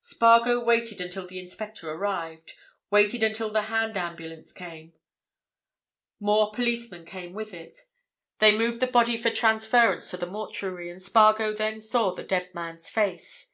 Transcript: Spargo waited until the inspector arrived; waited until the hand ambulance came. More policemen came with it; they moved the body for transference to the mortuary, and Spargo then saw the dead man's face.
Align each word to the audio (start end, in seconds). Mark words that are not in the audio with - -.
Spargo 0.00 0.58
waited 0.58 1.00
until 1.00 1.24
the 1.24 1.38
inspector 1.38 1.88
arrived; 1.88 2.54
waited 2.90 3.22
until 3.22 3.48
the 3.48 3.62
hand 3.62 3.96
ambulance 3.96 4.50
came. 4.52 4.92
More 6.18 6.50
policemen 6.50 7.04
came 7.04 7.32
with 7.32 7.54
it; 7.54 7.78
they 8.40 8.58
moved 8.58 8.80
the 8.80 8.88
body 8.88 9.16
for 9.16 9.30
transference 9.30 10.10
to 10.10 10.16
the 10.16 10.26
mortuary, 10.26 10.90
and 10.90 11.00
Spargo 11.00 11.52
then 11.54 11.80
saw 11.80 12.10
the 12.10 12.24
dead 12.24 12.52
man's 12.56 12.90
face. 12.90 13.52